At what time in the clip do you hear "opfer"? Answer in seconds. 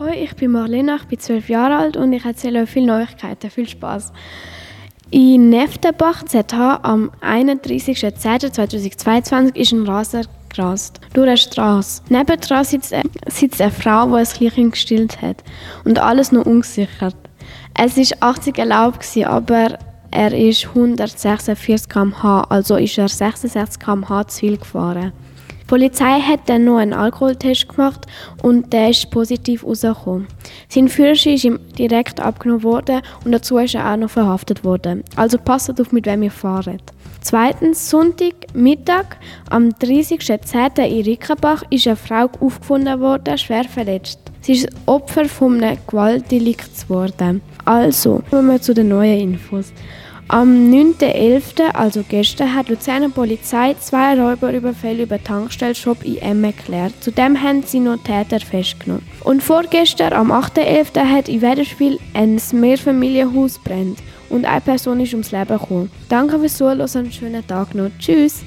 44.86-45.26